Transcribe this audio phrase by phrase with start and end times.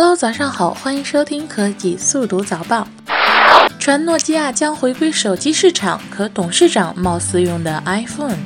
[0.00, 2.86] Hello，早上好，欢迎收听科技速读早报。
[3.80, 8.36] 传诺基亚将回归手机市场，可董事长貌似用的 iPhone。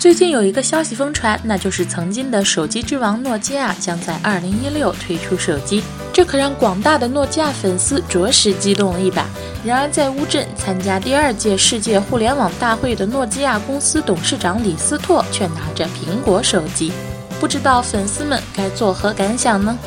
[0.00, 5.80] 最近有一个消息疯传，那就是曾经的手机之王诺基亚将在2016推出手机，
[6.12, 9.26] 这可让广大的诺基亚粉丝着实激动了一把。
[9.64, 16.90] 然而，在乌镇参加第二届世界互联网大会的诺基亚公司董事长李斯拓却拿着苹果手机，
[17.38, 19.78] 不知道粉丝们该作何感想呢？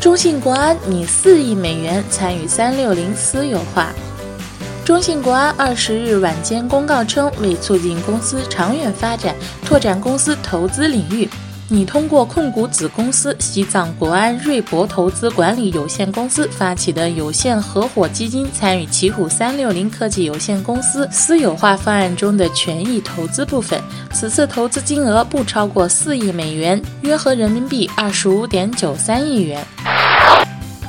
[0.00, 3.88] 中信国安拟四亿美元参与三六零私有化。
[4.84, 11.28] 中信国安二十日晚间公告称，为促进公司长远发展，拓展公司投资领域。
[11.68, 23.82] 拟通过控股子公司西藏国安瑞博投资管理有限公司发起的有限合伙基金参与奇虎三六零科技有限公司私有化方案中的权益投资部分。
[24.12, 29.66] 此次投资金额不超过四亿美元，约合人民币二十五点九三亿元。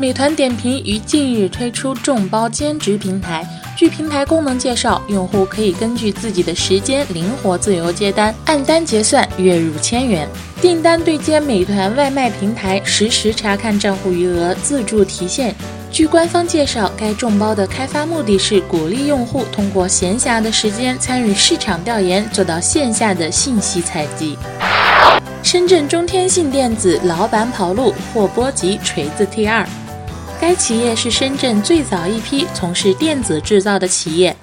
[0.00, 3.44] 美团点评于近日推出众包兼职平台。
[3.80, 10.28] 据平台功能介绍，用户可以根据自己的时间灵活自由接单，按单结算，月入千元。
[10.60, 15.54] 订单对接美团外卖平台，实时查看账户余额，自助提现。
[15.90, 24.36] 据官方介绍，该众包的开发目的是鼓励用户通过闲暇的时间参与市场调研，做到线下的信息采集。
[25.42, 29.64] 深圳中天信电子老板跑路，或波及锤子 T2。
[30.40, 34.34] 该企业是深圳最早一批从事电子制造的企业，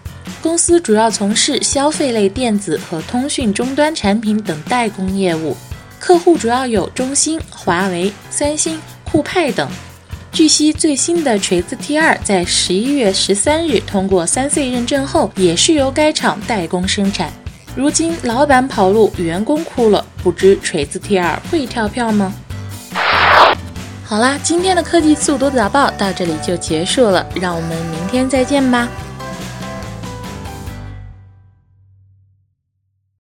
[0.43, 5.57] 公司主要从事消费类电子和通讯终端产品等代工业务，
[5.99, 9.67] 客户主要有中兴、华为、三星、酷派等。
[10.31, 17.33] 据悉，最新的锤子 T2 在十一月十三日通过三 C 认证后，也是由该厂代工生产。
[17.75, 22.31] 如今老板跑路，员工哭了，不知锤子 T2 会跳票吗？
[24.09, 28.87] 好啦，今天的科技速读早报到这里就结束了，让我们明天再见吧。